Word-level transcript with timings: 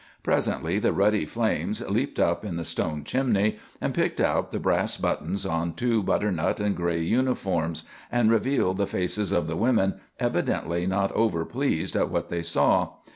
Presently 0.23 0.79
the 0.79 0.93
ruddy 0.93 1.27
flames 1.27 1.87
leaped 1.87 2.19
up 2.19 2.43
in 2.43 2.55
the 2.55 2.65
stone 2.65 3.03
chimney 3.03 3.59
and 3.79 3.93
picked 3.93 4.19
out 4.19 4.51
the 4.51 4.59
brass 4.59 4.97
buttons 4.97 5.45
on 5.45 5.75
two 5.75 6.01
butternut 6.01 6.59
and 6.59 6.75
gray 6.75 7.01
uniforms, 7.03 7.83
and 8.11 8.31
revealed 8.31 8.77
the 8.77 8.87
faces 8.87 9.31
of 9.31 9.45
the 9.45 9.55
women, 9.55 9.99
evidently 10.19 10.87
not 10.87 11.11
over 11.11 11.45
pleased 11.45 11.95
at 11.95 12.09
what 12.09 12.29
they 12.29 12.41
saw. 12.41 12.93